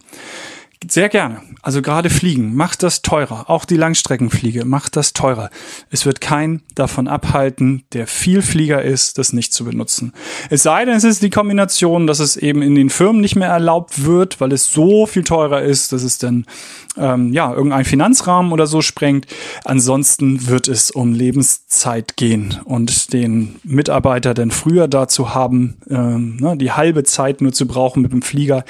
Sehr 0.88 1.10
gerne. 1.10 1.42
Also 1.62 1.82
gerade 1.82 2.10
Fliegen, 2.12 2.56
macht 2.56 2.84
das 2.84 3.02
teurer. 3.02 3.50
Auch 3.50 3.66
die 3.66 3.78
Langstreckenfliege, 3.78 4.66
macht 4.66 4.96
das 4.96 5.14
teurer. 5.14 5.50
Es 5.90 6.06
wird 6.06 6.22
kein 6.22 6.62
davon 6.76 7.08
abhalten, 7.08 7.84
der 7.94 8.06
viel 8.06 8.44
Flieger 8.44 8.84
ist, 8.84 9.18
das 9.18 9.34
nicht 9.34 9.52
zu 9.52 9.66
benutzen. 9.66 10.14
Es 10.52 10.62
sei 10.62 10.86
denn, 10.86 10.96
es 10.96 11.04
ist 11.04 11.24
die 11.24 11.32
Kombination, 11.32 12.06
dass 12.06 12.20
es 12.20 12.38
eben 12.38 12.62
in 12.62 12.76
den 12.76 12.92
Firmen 12.92 13.20
nicht 13.20 13.36
mehr 13.36 13.50
erlaubt 13.50 14.06
wird, 14.06 14.40
weil 14.40 14.52
es 14.52 14.72
so 14.72 15.08
viel 15.08 15.24
teurer 15.24 15.64
ist, 15.64 15.92
dass 15.92 16.04
es 16.04 16.20
dann 16.20 16.46
ähm, 16.98 17.34
ja 17.34 17.52
irgendein 17.52 17.86
Finanzrahmen 17.86 18.52
oder 18.52 18.68
so 18.68 18.82
sprengt. 18.82 19.26
Ansonsten 19.64 20.48
wird 20.48 20.68
es 20.68 20.92
um 20.92 21.14
Lebenszeit 21.14 22.16
gehen 22.16 22.60
und 22.64 23.12
den 23.12 23.56
Mitarbeiter 23.64 24.36
denn 24.36 24.52
früher 24.52 24.88
dazu 24.88 25.34
haben, 25.34 25.78
ähm, 25.90 26.38
ne, 26.38 26.56
die 26.58 26.72
halbe 26.72 27.04
Zeit 27.04 27.42
nur 27.42 27.54
zu 27.54 27.66
brauchen 27.66 28.04
mit 28.04 28.12
dem 28.12 28.22
Flieger. 28.22 28.66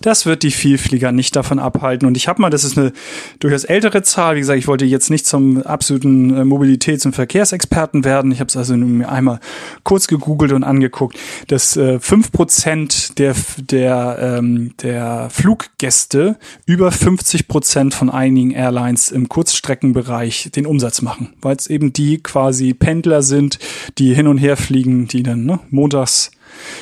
Das 0.00 0.26
wird 0.26 0.42
die 0.42 0.50
Vielflieger 0.50 1.12
nicht 1.12 1.36
davon 1.36 1.59
abhalten. 1.60 2.06
Und 2.06 2.16
ich 2.16 2.28
habe 2.28 2.40
mal, 2.40 2.50
das 2.50 2.64
ist 2.64 2.78
eine 2.78 2.92
durchaus 3.38 3.64
ältere 3.64 4.02
Zahl. 4.02 4.36
Wie 4.36 4.40
gesagt, 4.40 4.58
ich 4.58 4.68
wollte 4.68 4.84
jetzt 4.84 5.10
nicht 5.10 5.26
zum 5.26 5.62
absoluten 5.62 6.36
äh, 6.36 6.42
Mobilitäts- 6.42 7.06
und 7.06 7.14
Verkehrsexperten 7.14 8.04
werden. 8.04 8.32
Ich 8.32 8.40
habe 8.40 8.48
es 8.48 8.56
also 8.56 8.76
nur 8.76 9.08
einmal 9.08 9.40
kurz 9.84 10.06
gegoogelt 10.06 10.52
und 10.52 10.64
angeguckt, 10.64 11.18
dass 11.48 11.76
äh, 11.76 12.00
fünf 12.00 12.32
Prozent 12.32 13.18
der 13.18 13.34
der 13.58 14.38
ähm, 14.38 14.72
der 14.82 15.28
Fluggäste 15.30 16.36
über 16.66 16.90
50 16.92 17.48
Prozent 17.48 17.94
von 17.94 18.10
einigen 18.10 18.50
Airlines 18.50 19.10
im 19.10 19.28
Kurzstreckenbereich 19.28 20.50
den 20.54 20.66
Umsatz 20.66 21.02
machen, 21.02 21.34
weil 21.40 21.56
es 21.56 21.66
eben 21.66 21.92
die 21.92 22.22
quasi 22.22 22.74
Pendler 22.74 23.22
sind, 23.22 23.58
die 23.98 24.14
hin 24.14 24.26
und 24.26 24.38
her 24.38 24.56
fliegen, 24.56 25.06
die 25.06 25.22
dann 25.22 25.44
ne, 25.44 25.60
montags 25.70 26.30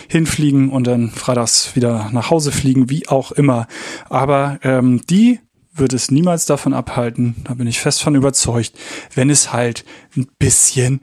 hinfliegen 0.08 0.70
und 0.70 0.86
dann 0.86 1.10
freitags 1.10 1.74
wieder 1.76 2.10
nach 2.12 2.30
Hause 2.30 2.52
fliegen, 2.52 2.90
wie 2.90 3.08
auch 3.08 3.32
immer. 3.32 3.66
Aber 4.08 4.58
ähm, 4.62 5.02
die 5.08 5.40
wird 5.74 5.92
es 5.92 6.10
niemals 6.10 6.46
davon 6.46 6.74
abhalten, 6.74 7.36
da 7.44 7.54
bin 7.54 7.66
ich 7.66 7.80
fest 7.80 8.02
von 8.02 8.14
überzeugt, 8.14 8.72
wenn 9.14 9.30
es 9.30 9.52
halt 9.52 9.84
ein 10.16 10.26
bisschen 10.38 11.00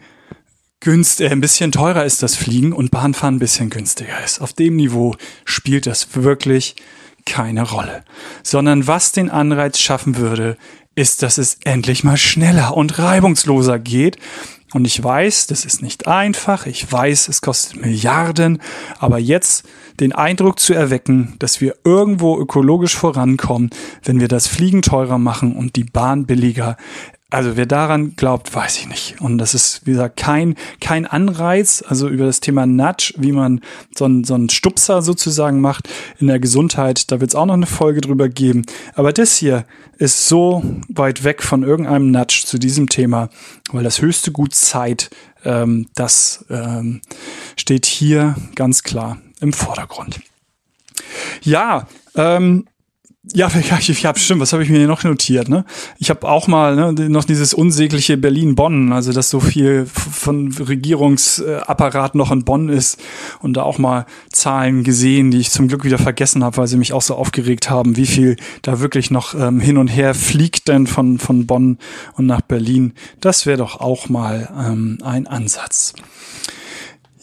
günst, 0.79 1.21
äh, 1.21 1.29
ein 1.29 1.41
bisschen 1.41 1.71
teurer 1.71 2.05
ist 2.05 2.23
das 2.23 2.35
Fliegen 2.35 2.73
und 2.73 2.91
Bahnfahren 2.91 3.35
ein 3.35 3.39
bisschen 3.39 3.69
günstiger 3.69 4.23
ist. 4.23 4.41
Auf 4.41 4.53
dem 4.53 4.75
Niveau 4.75 5.15
spielt 5.45 5.87
das 5.87 6.15
wirklich 6.15 6.75
keine 7.25 7.63
Rolle. 7.63 8.03
Sondern 8.43 8.87
was 8.87 9.11
den 9.11 9.29
Anreiz 9.29 9.79
schaffen 9.79 10.17
würde, 10.17 10.57
ist, 10.93 11.23
dass 11.23 11.37
es 11.37 11.57
endlich 11.65 12.03
mal 12.03 12.17
schneller 12.17 12.77
und 12.77 12.99
reibungsloser 12.99 13.79
geht 13.79 14.17
und 14.75 14.83
ich 14.83 15.01
weiß, 15.01 15.47
das 15.47 15.63
ist 15.63 15.81
nicht 15.81 16.05
einfach. 16.05 16.65
Ich 16.65 16.91
weiß, 16.91 17.29
es 17.29 17.41
kostet 17.41 17.79
Milliarden. 17.79 18.61
Aber 18.99 19.19
jetzt 19.19 19.65
den 20.01 20.11
Eindruck 20.11 20.59
zu 20.59 20.73
erwecken, 20.73 21.35
dass 21.39 21.61
wir 21.61 21.77
irgendwo 21.85 22.37
ökologisch 22.37 22.93
vorankommen, 22.93 23.69
wenn 24.03 24.19
wir 24.19 24.27
das 24.27 24.47
Fliegen 24.47 24.81
teurer 24.81 25.17
machen 25.17 25.55
und 25.55 25.77
die 25.77 25.85
Bahn 25.85 26.25
billiger, 26.25 26.75
also 27.31 27.57
wer 27.57 27.65
daran 27.65 28.15
glaubt, 28.15 28.53
weiß 28.53 28.77
ich 28.77 28.87
nicht. 28.87 29.19
Und 29.19 29.39
das 29.39 29.55
ist, 29.55 29.85
wie 29.85 29.91
gesagt, 29.91 30.15
kein, 30.15 30.55
kein 30.79 31.07
Anreiz, 31.07 31.83
also 31.85 32.07
über 32.07 32.25
das 32.25 32.39
Thema 32.39 32.67
Nudge, 32.67 33.13
wie 33.17 33.31
man 33.31 33.61
so 33.97 34.05
einen, 34.05 34.23
so 34.23 34.35
einen 34.35 34.49
Stupser 34.49 35.01
sozusagen 35.01 35.59
macht 35.59 35.89
in 36.19 36.27
der 36.27 36.39
Gesundheit, 36.39 37.11
da 37.11 37.19
wird 37.19 37.31
es 37.31 37.35
auch 37.35 37.47
noch 37.47 37.55
eine 37.55 37.65
Folge 37.65 38.01
drüber 38.01 38.29
geben. 38.29 38.61
Aber 38.93 39.11
das 39.11 39.35
hier 39.37 39.65
ist 39.97 40.27
so 40.27 40.63
weit 40.87 41.23
weg 41.23 41.41
von 41.41 41.63
irgendeinem 41.63 42.11
Nudge 42.11 42.43
zu 42.45 42.59
diesem 42.59 42.89
Thema, 42.89 43.29
weil 43.71 43.83
das 43.83 44.01
höchste 44.01 44.31
Gut 44.31 44.53
Zeit, 44.53 45.09
ähm, 45.43 45.87
das 45.95 46.45
ähm, 46.49 47.01
steht 47.57 47.87
hier 47.87 48.35
ganz 48.53 48.83
klar 48.83 49.17
im 49.39 49.51
Vordergrund. 49.51 50.19
Ja, 51.41 51.87
ähm, 52.15 52.67
ja, 53.33 53.49
ich, 53.79 53.89
ich 53.89 54.05
habe 54.05 54.19
stimmt, 54.19 54.41
was 54.41 54.53
habe 54.53 54.63
ich 54.63 54.69
mir 54.69 54.77
hier 54.77 54.87
noch 54.87 55.03
notiert? 55.03 55.49
Ne? 55.49 55.65
Ich 55.97 56.09
habe 56.09 56.27
auch 56.27 56.47
mal 56.47 56.93
ne, 56.93 57.09
noch 57.09 57.23
dieses 57.23 57.53
unsägliche 57.53 58.17
Berlin-Bonn, 58.17 58.93
also 58.93 59.11
dass 59.11 59.29
so 59.29 59.39
viel 59.39 59.85
von 59.85 60.51
Regierungsapparat 60.51 62.15
noch 62.15 62.31
in 62.31 62.45
Bonn 62.45 62.69
ist 62.69 63.01
und 63.41 63.55
da 63.55 63.63
auch 63.63 63.77
mal 63.77 64.05
Zahlen 64.31 64.83
gesehen, 64.83 65.31
die 65.31 65.39
ich 65.39 65.51
zum 65.51 65.67
Glück 65.67 65.83
wieder 65.83 65.97
vergessen 65.97 66.43
habe, 66.43 66.57
weil 66.57 66.67
sie 66.67 66.77
mich 66.77 66.93
auch 66.93 67.01
so 67.01 67.15
aufgeregt 67.15 67.69
haben, 67.69 67.97
wie 67.97 68.05
viel 68.05 68.35
da 68.61 68.79
wirklich 68.79 69.11
noch 69.11 69.33
ähm, 69.33 69.59
hin 69.59 69.77
und 69.77 69.87
her 69.87 70.13
fliegt 70.13 70.67
denn 70.67 70.87
von, 70.87 71.17
von 71.17 71.47
Bonn 71.47 71.77
und 72.13 72.25
nach 72.25 72.41
Berlin. 72.41 72.93
Das 73.21 73.45
wäre 73.45 73.57
doch 73.57 73.79
auch 73.79 74.09
mal 74.09 74.49
ähm, 74.57 74.99
ein 75.03 75.27
Ansatz. 75.27 75.93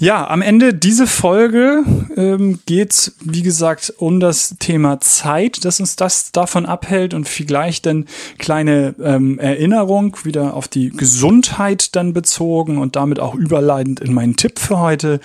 Ja, 0.03 0.29
am 0.29 0.43
Ende 0.43 0.75
diese 0.75 1.07
Folge 1.07 1.85
ähm, 2.17 2.59
geht 2.67 3.13
wie 3.21 3.43
gesagt, 3.43 3.95
um 3.99 4.19
das 4.19 4.57
Thema 4.59 4.99
Zeit, 4.99 5.65
dass 5.65 5.79
uns 5.79 5.95
das 5.95 6.33
davon 6.33 6.67
abhält 6.67 7.15
und 7.15 7.29
vielleicht 7.29 7.87
dann 7.87 8.07
kleine 8.37 8.97
ähm, 9.01 9.39
Erinnerung 9.39 10.17
wieder 10.25 10.55
auf 10.55 10.67
die 10.67 10.91
Gesundheit 10.91 11.95
dann 11.95 12.15
bezogen 12.15 12.79
und 12.79 12.97
damit 12.97 13.21
auch 13.21 13.37
überleitend 13.37 14.01
in 14.01 14.13
meinen 14.13 14.35
Tipp 14.35 14.59
für 14.59 14.81
heute 14.81 15.21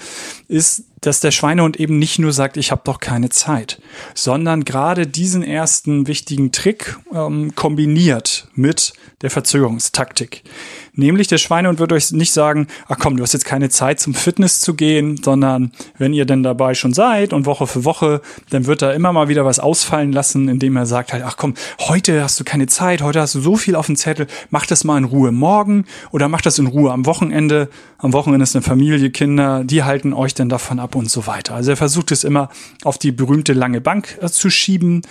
ist, 0.47 0.83
dass 1.01 1.19
der 1.19 1.31
Schweinehund 1.31 1.77
eben 1.79 1.99
nicht 1.99 2.19
nur 2.19 2.33
sagt, 2.33 2.57
ich 2.57 2.71
habe 2.71 2.81
doch 2.83 2.99
keine 2.99 3.29
Zeit, 3.29 3.81
sondern 4.13 4.65
gerade 4.65 5.07
diesen 5.07 5.43
ersten 5.43 6.07
wichtigen 6.07 6.51
Trick 6.51 6.97
ähm, 7.13 7.53
kombiniert 7.55 8.47
mit 8.55 8.93
der 9.21 9.29
Verzögerungstaktik. 9.29 10.43
Nämlich 10.93 11.27
der 11.27 11.37
Schweinehund 11.37 11.79
wird 11.79 11.91
euch 11.91 12.11
nicht 12.11 12.33
sagen, 12.33 12.67
ach 12.87 12.97
komm, 12.99 13.17
du 13.17 13.23
hast 13.23 13.33
jetzt 13.33 13.45
keine 13.45 13.69
Zeit 13.69 13.99
zum 13.99 14.15
Fitness 14.15 14.61
zu 14.61 14.73
gehen, 14.73 15.21
sondern 15.23 15.71
wenn 15.99 16.13
ihr 16.13 16.25
denn 16.25 16.41
dabei 16.41 16.73
schon 16.73 16.93
seid 16.93 17.33
und 17.33 17.45
Woche 17.45 17.67
für 17.67 17.85
Woche, 17.85 18.21
dann 18.49 18.65
wird 18.65 18.81
er 18.81 18.95
immer 18.95 19.13
mal 19.13 19.27
wieder 19.27 19.45
was 19.45 19.59
ausfallen 19.59 20.11
lassen, 20.11 20.49
indem 20.49 20.75
er 20.75 20.87
sagt 20.87 21.13
halt, 21.13 21.23
ach 21.23 21.37
komm, 21.37 21.53
heute 21.79 22.23
hast 22.23 22.39
du 22.39 22.43
keine 22.43 22.65
Zeit, 22.65 23.03
heute 23.03 23.21
hast 23.21 23.35
du 23.35 23.41
so 23.41 23.55
viel 23.55 23.75
auf 23.75 23.85
dem 23.85 23.95
Zettel, 23.95 24.25
mach 24.49 24.65
das 24.65 24.83
mal 24.83 24.97
in 24.97 25.03
Ruhe 25.03 25.31
morgen 25.31 25.85
oder 26.11 26.29
mach 26.29 26.41
das 26.41 26.57
in 26.57 26.65
Ruhe 26.65 26.91
am 26.91 27.05
Wochenende. 27.05 27.69
Am 27.99 28.13
Wochenende 28.13 28.43
ist 28.43 28.55
eine 28.55 28.63
Familie, 28.63 29.11
Kinder, 29.11 29.63
die 29.63 29.83
halten 29.83 30.13
euch 30.13 30.33
dann 30.33 30.49
davon 30.49 30.79
ab, 30.79 30.86
ab 30.87 30.95
und 30.95 31.11
so 31.11 31.27
weiter. 31.27 31.53
Also 31.53 31.71
er 31.71 31.77
versucht 31.77 32.13
es 32.13 32.23
immer 32.23 32.47
auf 32.85 32.97
die 32.97 33.11
berühmte 33.11 33.51
lange 33.51 33.81
Bank 33.81 34.17
äh, 34.21 34.29
zu 34.29 34.49
schieben 34.49 35.01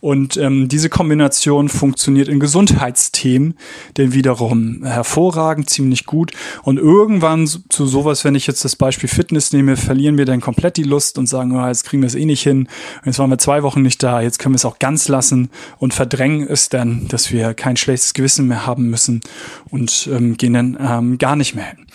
und 0.00 0.38
ähm, 0.38 0.66
diese 0.68 0.88
Kombination 0.88 1.68
funktioniert 1.68 2.28
in 2.28 2.40
Gesundheitsthemen 2.40 3.54
denn 3.98 4.14
wiederum 4.14 4.82
hervorragend, 4.82 5.68
ziemlich 5.68 6.06
gut 6.06 6.32
und 6.62 6.78
irgendwann 6.78 7.46
zu 7.46 7.86
sowas, 7.86 8.24
wenn 8.24 8.34
ich 8.34 8.46
jetzt 8.46 8.64
das 8.64 8.76
Beispiel 8.76 9.10
Fitness 9.10 9.52
nehme, 9.52 9.76
verlieren 9.76 10.16
wir 10.16 10.24
dann 10.24 10.40
komplett 10.40 10.78
die 10.78 10.84
Lust 10.84 11.18
und 11.18 11.26
sagen, 11.26 11.54
oh, 11.54 11.66
jetzt 11.66 11.84
kriegen 11.84 12.02
wir 12.02 12.06
es 12.06 12.14
eh 12.14 12.24
nicht 12.24 12.42
hin, 12.42 12.66
jetzt 13.04 13.18
waren 13.18 13.28
wir 13.28 13.38
zwei 13.38 13.62
Wochen 13.62 13.82
nicht 13.82 14.02
da, 14.02 14.22
jetzt 14.22 14.38
können 14.38 14.54
wir 14.54 14.56
es 14.56 14.64
auch 14.64 14.78
ganz 14.78 15.08
lassen 15.08 15.50
und 15.76 15.92
verdrängen 15.92 16.48
es 16.48 16.70
dann, 16.70 17.08
dass 17.08 17.30
wir 17.30 17.52
kein 17.52 17.76
schlechtes 17.76 18.14
Gewissen 18.14 18.46
mehr 18.48 18.66
haben 18.66 18.88
müssen 18.88 19.20
und 19.68 20.08
ähm, 20.10 20.38
gehen 20.38 20.54
dann 20.54 20.78
ähm, 20.80 21.18
gar 21.18 21.36
nicht 21.36 21.54
mehr 21.54 21.66
hin. 21.66 21.85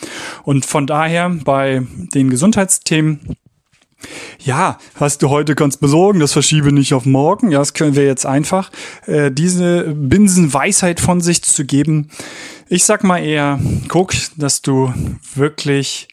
Und 0.43 0.65
von 0.65 0.87
daher 0.87 1.29
bei 1.29 1.83
den 2.13 2.29
Gesundheitsthemen 2.29 3.37
ja, 4.39 4.77
was 4.97 5.17
du 5.17 5.29
heute 5.29 5.55
kannst 5.55 5.79
besorgen, 5.79 6.19
das 6.19 6.33
verschiebe 6.33 6.71
nicht 6.71 6.93
auf 6.93 7.05
morgen. 7.05 7.51
Ja, 7.51 7.59
das 7.59 7.73
können 7.73 7.95
wir 7.95 8.05
jetzt 8.05 8.25
einfach. 8.25 8.71
Äh, 9.05 9.31
diese 9.31 9.93
Binsenweisheit 9.95 10.99
von 10.99 11.21
sich 11.21 11.43
zu 11.43 11.65
geben. 11.65 12.09
Ich 12.67 12.83
sag 12.83 13.03
mal 13.03 13.19
eher, 13.19 13.59
guck, 13.87 14.13
dass 14.37 14.61
du 14.61 14.93
wirklich 15.35 16.07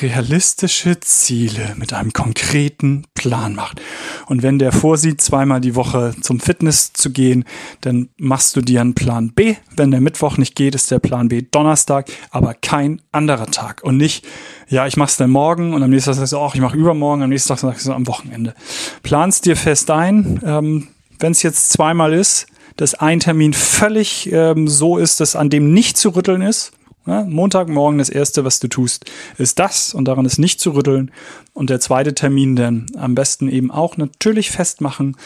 realistische 0.00 1.00
Ziele 1.00 1.74
mit 1.76 1.92
einem 1.92 2.12
konkreten 2.12 3.04
Plan 3.14 3.54
macht. 3.54 3.80
Und 4.26 4.42
wenn 4.42 4.58
der 4.58 4.72
vorsieht, 4.72 5.20
zweimal 5.20 5.60
die 5.60 5.74
Woche 5.74 6.14
zum 6.20 6.40
Fitness 6.40 6.92
zu 6.92 7.10
gehen, 7.10 7.44
dann 7.80 8.08
machst 8.16 8.56
du 8.56 8.60
dir 8.60 8.80
einen 8.80 8.94
Plan 8.94 9.32
B. 9.32 9.56
Wenn 9.76 9.90
der 9.90 10.00
Mittwoch 10.00 10.38
nicht 10.38 10.54
geht, 10.54 10.74
ist 10.74 10.90
der 10.90 10.98
Plan 10.98 11.28
B 11.28 11.42
Donnerstag, 11.42 12.10
aber 12.30 12.54
kein 12.54 13.02
anderer 13.12 13.46
Tag. 13.46 13.82
Und 13.82 13.96
nicht, 13.96 14.26
ja, 14.68 14.86
ich 14.86 14.96
mach's 14.96 15.16
dann 15.16 15.30
morgen 15.30 15.74
und 15.74 15.82
am 15.82 15.90
nächsten 15.90 16.10
Tag 16.10 16.18
sagst 16.18 16.32
du, 16.32 16.38
ach, 16.38 16.54
ich 16.54 16.60
mach 16.60 16.74
übermorgen, 16.74 17.22
am 17.22 17.30
nächsten 17.30 17.48
Tag 17.48 17.58
sagst 17.58 17.86
du 17.86 17.92
am 17.92 18.06
Wochenende. 18.06 18.54
Planst 19.02 19.46
dir 19.46 19.56
fest 19.56 19.90
ein, 19.90 20.40
ähm, 20.44 20.88
wenn 21.18 21.32
es 21.32 21.42
jetzt 21.42 21.70
zweimal 21.70 22.14
ist, 22.14 22.46
dass 22.76 22.94
ein 22.94 23.20
Termin 23.20 23.52
völlig 23.52 24.32
ähm, 24.32 24.68
so 24.68 24.96
ist, 24.96 25.20
dass 25.20 25.36
an 25.36 25.50
dem 25.50 25.74
nicht 25.74 25.98
zu 25.98 26.10
rütteln 26.10 26.40
ist, 26.40 26.72
ja, 27.06 27.24
Montagmorgen 27.24 27.98
das 27.98 28.10
erste, 28.10 28.44
was 28.44 28.60
du 28.60 28.68
tust, 28.68 29.10
ist 29.38 29.58
das 29.58 29.94
und 29.94 30.04
daran 30.04 30.26
ist 30.26 30.38
nicht 30.38 30.60
zu 30.60 30.72
rütteln. 30.72 31.10
Und 31.54 31.70
der 31.70 31.80
zweite 31.80 32.14
Termin 32.14 32.56
dann 32.56 32.86
am 32.96 33.14
besten 33.14 33.48
eben 33.48 33.70
auch 33.70 33.96
natürlich 33.96 34.50
festmachen, 34.50 35.16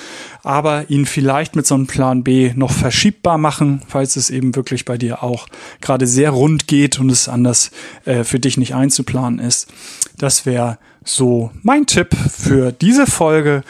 aber 0.43 0.89
ihn 0.89 1.05
vielleicht 1.05 1.57
mit 1.57 1.67
so 1.67 1.75
einem 1.75 1.87
Plan 1.87 2.25
B 2.25 2.53
noch 2.55 2.73
verschiebbar 2.73 3.39
machen, 3.39 3.83
falls 3.89 4.17
es 4.17 4.31
eben 4.31 4.55
wirklich 4.57 4.85
bei 4.85 4.97
dir 4.97 5.23
auch 5.23 5.47
gerade 5.81 6.07
sehr 6.07 6.31
rund 6.31 6.67
geht 6.67 6.99
und 6.99 7.11
es 7.11 7.29
anders 7.29 7.71
äh, 8.05 8.25
für 8.25 8.41
dich 8.41 8.57
nicht 8.57 8.75
einzuplanen 8.75 9.39
ist. 9.39 9.69
Das 10.17 10.47
wäre 10.47 10.79
so 11.05 11.51
mein 11.63 11.87
Tipp 11.87 12.15
für 12.15 12.73
diese 12.73 13.07
Folge. 13.07 13.63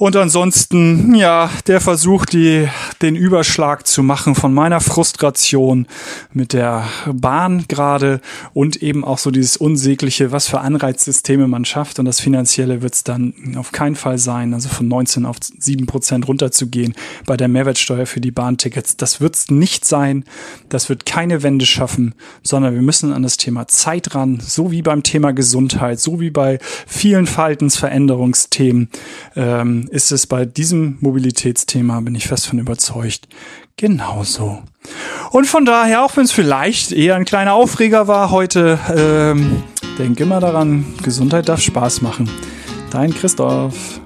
Und 0.00 0.16
ansonsten, 0.16 1.14
ja, 1.14 1.50
der 1.66 1.78
Versuch, 1.78 2.24
die, 2.24 2.66
den 3.02 3.16
Überschlag 3.16 3.86
zu 3.86 4.02
machen 4.02 4.34
von 4.34 4.54
meiner 4.54 4.80
Frustration 4.80 5.86
mit 6.32 6.54
der 6.54 6.88
Bahn 7.12 7.66
gerade 7.68 8.22
und 8.54 8.82
eben 8.82 9.04
auch 9.04 9.18
so 9.18 9.30
dieses 9.30 9.58
unsägliche, 9.58 10.32
was 10.32 10.48
für 10.48 10.60
Anreizsysteme 10.60 11.46
man 11.48 11.66
schafft. 11.66 11.98
Und 11.98 12.06
das 12.06 12.18
Finanzielle 12.18 12.80
wird 12.80 12.94
es 12.94 13.04
dann 13.04 13.34
auf 13.58 13.72
keinen 13.72 13.94
Fall 13.94 14.16
sein, 14.16 14.54
also 14.54 14.70
von 14.70 14.88
19 14.88 15.26
auf 15.26 15.36
7 15.42 15.84
Prozent 15.84 16.26
runterzugehen 16.26 16.94
bei 17.26 17.36
der 17.36 17.48
Mehrwertsteuer 17.48 18.06
für 18.06 18.22
die 18.22 18.30
Bahntickets. 18.30 18.96
Das 18.96 19.20
wird 19.20 19.36
es 19.36 19.50
nicht 19.50 19.84
sein. 19.84 20.24
Das 20.70 20.88
wird 20.88 21.04
keine 21.04 21.42
Wende 21.42 21.66
schaffen, 21.66 22.14
sondern 22.42 22.72
wir 22.72 22.80
müssen 22.80 23.12
an 23.12 23.22
das 23.22 23.36
Thema 23.36 23.68
Zeit 23.68 24.14
ran, 24.14 24.40
so 24.40 24.70
wie 24.70 24.80
beim 24.80 25.02
Thema 25.02 25.32
Gesundheit, 25.34 26.00
so 26.00 26.20
wie 26.20 26.30
bei 26.30 26.58
vielen 26.86 27.26
Verhaltensveränderungsthemen. 27.26 28.88
Ähm, 29.36 29.88
ist 29.90 30.12
es 30.12 30.26
bei 30.26 30.44
diesem 30.44 30.96
Mobilitätsthema, 31.00 32.00
bin 32.00 32.14
ich 32.14 32.28
fest 32.28 32.46
von 32.46 32.58
überzeugt, 32.58 33.28
genauso. 33.76 34.62
Und 35.30 35.46
von 35.46 35.64
daher, 35.64 36.04
auch 36.04 36.16
wenn 36.16 36.24
es 36.24 36.32
vielleicht 36.32 36.92
eher 36.92 37.16
ein 37.16 37.24
kleiner 37.24 37.54
Aufreger 37.54 38.06
war 38.06 38.30
heute, 38.30 38.78
ähm, 38.96 39.62
denk 39.98 40.20
immer 40.20 40.40
daran, 40.40 40.86
Gesundheit 41.02 41.48
darf 41.48 41.60
Spaß 41.60 42.02
machen. 42.02 42.30
Dein 42.90 43.12
Christoph. 43.12 44.00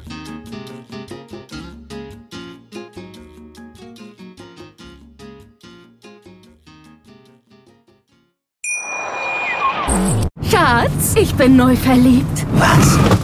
Schatz, 10.50 11.14
ich 11.16 11.34
bin 11.34 11.56
neu 11.56 11.76
verliebt. 11.76 12.46
Was? 12.54 13.24